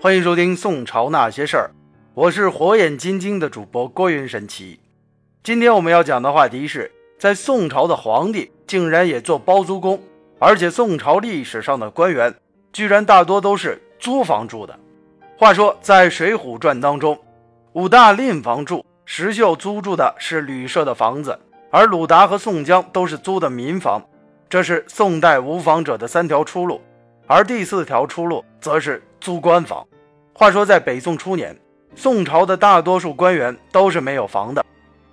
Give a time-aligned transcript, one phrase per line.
[0.00, 1.70] 欢迎收听《宋朝那些事儿》，
[2.14, 4.78] 我是火眼金睛的主播郭云神奇。
[5.42, 10.00] 今天我们要讲的话题是，在宋朝的皇帝竟然也做包租公，
[10.38, 12.32] 而且宋朝历史上的官员
[12.72, 14.78] 居然大多都是租房住的。
[15.36, 17.18] 话说，在《水浒传》当中，
[17.72, 21.36] 五大赁房住，石秀租住的是旅社的房子，
[21.72, 24.00] 而鲁达和宋江都是租的民房。
[24.48, 26.80] 这是宋代无房者的三条出路，
[27.26, 29.84] 而第四条出路则是租官房。
[30.38, 31.58] 话说，在北宋初年，
[31.96, 34.64] 宋朝的大多数官员都是没有房的，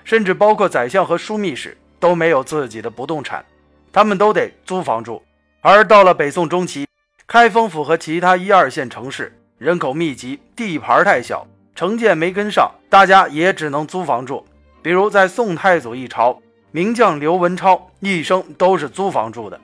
[0.03, 3.43] 甚至包括宰相和枢密使都没有自己的不动产，
[3.91, 5.23] 他们都得租房住。
[5.61, 6.87] 而到了北宋中期，
[7.25, 14.45] 开封府和其他一二线城市人口密集，地盘太小，城建没跟上，大家也只能租房住。
[14.83, 16.39] 比如在宋太祖一朝，
[16.69, 19.59] 名将刘文超一生都是租房住的。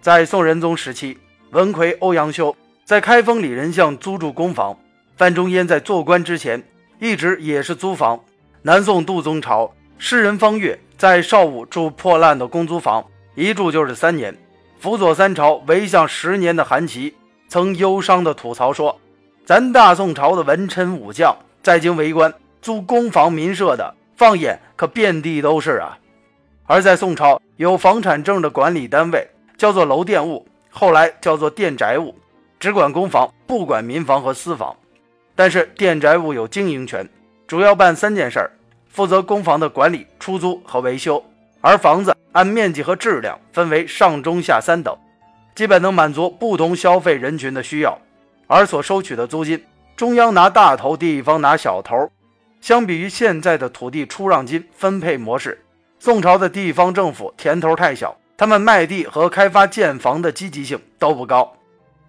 [0.00, 1.18] 在宋仁宗时期，
[1.50, 4.78] 文魁欧阳修在开封里仁巷租住公房。
[5.16, 6.62] 范仲淹在做官之前，
[6.98, 8.18] 一直也是租房。
[8.62, 13.04] 南宋杜宗朝诗人方悦在邵武住破烂的公租房，
[13.34, 14.36] 一住就是三年。
[14.78, 17.14] 辅佐三朝为相十年的韩琦
[17.48, 18.98] 曾忧伤地吐槽说
[19.46, 25.96] ：“咱大宋朝的文臣武将在京为官，租公房民舍的，放眼可遍地都是啊。”
[26.66, 32.14] 而在宋朝，有房产证的管理单位叫做楼店务，后来叫做店宅务，
[32.58, 34.74] 只管公房，不管民房和私房。
[35.36, 37.08] 但是店宅务有经营权，
[37.46, 38.50] 主要办三件事儿：
[38.88, 41.22] 负责公房的管理、出租和维修。
[41.60, 44.96] 而房子按面积和质量分为上、中、下三等，
[45.54, 47.98] 基本能满足不同消费人群的需要。
[48.46, 49.64] 而所收取的租金，
[49.96, 52.10] 中央拿大头，地方拿小头。
[52.60, 55.64] 相比于现在的土地出让金分配模式，
[55.98, 61.52] 宋朝的地方政府甜头太小，他们卖地和开发建房的积极性都不高。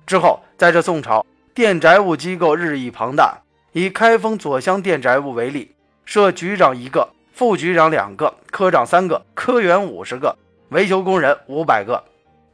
[0.06, 1.26] 之后，在这宋朝。
[1.56, 3.38] 电宅务机构日益庞大，
[3.72, 5.72] 以开封左厢电宅务为例，
[6.04, 10.38] 设局长一个，副局长两个，科长三个，科员五十个，
[10.72, 12.04] 维修工人五百个。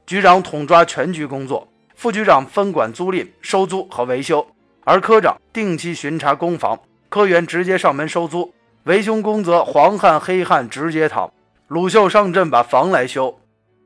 [0.05, 4.45] 局长统抓全局工作，副局长分管租赁、收租和维修，
[4.83, 6.79] 而科长定期巡查工房，
[7.09, 8.53] 科员直接上门收租，
[8.83, 11.27] 维修工则黄汉黑汉直接躺，
[11.69, 13.35] 鲁秀上阵把房来修。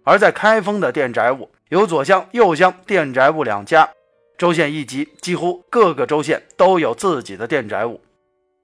[0.03, 3.89] 而在开封的电宅务，有左厢、右厢电宅务两家。
[4.37, 8.01] 州县一级，几乎各个州县都有自己的店宅务。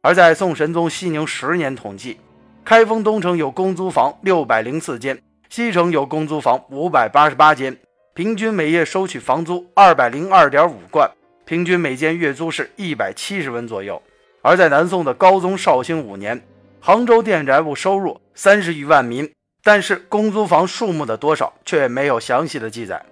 [0.02, 2.20] 而在宋神宗熙宁十年统计，
[2.66, 7.78] 开封东城有公租房六百零四间，西城有公租房五百八十八间，
[8.14, 11.10] 平均每月收取房租二百零二点五贯，
[11.46, 14.02] 平均每间月租是一百七十文左右。
[14.42, 16.42] 而在南宋的高宗绍兴五年，
[16.80, 19.32] 杭州店宅务收入三十余万民，
[19.64, 23.06] 但是公租房数目的多少却没有详细的记载。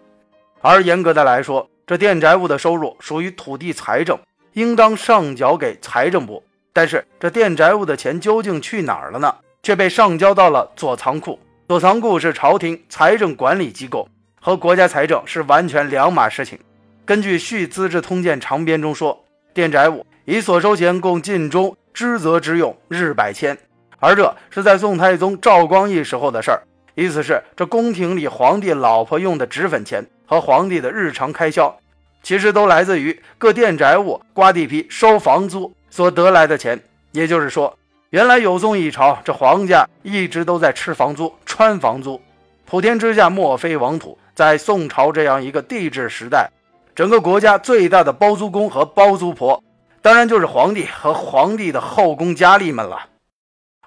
[0.62, 4.16] 而严格的来说，这店宅物的收入属于土地财政，
[4.54, 6.44] 应当上缴给财政部。
[6.72, 9.36] 但是这店宅物的钱究竟去哪儿了呢？
[9.64, 11.40] 却被上交到了左仓库。
[11.68, 14.08] 左仓库是朝廷财政管理机构，
[14.40, 16.60] 和国家财政是完全两码事情。
[17.06, 23.58] 根据《续资治通鉴长编》中说，店宅物以所收钱供尽忠知责之用，日百千。
[23.98, 26.62] 而这是在宋太宗赵光义时候的事儿，
[26.94, 30.06] 意思是这宫廷里皇帝老婆用的脂粉钱。
[30.30, 31.76] 和皇帝的日常开销，
[32.22, 36.80] 其实都来自于各店宅务刮地皮、收房租所得来的钱。
[37.14, 37.76] 也就是说，
[38.12, 42.22] 原来有宋一朝，这皇家一直都在吃房租、穿房租。
[42.68, 46.48] 普天之下莫非王土，在宋朝这样一个帝制时代，
[46.94, 49.64] 整个国家最大的包租公和包租婆，
[50.00, 53.08] 当然就是皇帝和皇帝的后宫佳丽们了。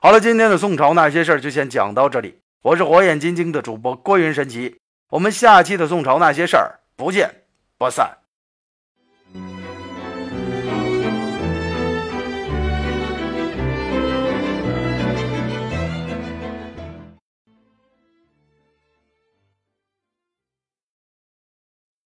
[0.00, 2.40] 好了，今天的宋朝那些事儿就先讲到这里。
[2.62, 4.81] 我是火眼金睛的主播郭云神奇。
[5.12, 7.44] 我们下期的宋朝那些事儿，不见
[7.76, 8.16] 不散。